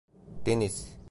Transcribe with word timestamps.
Deniz… 0.45 0.97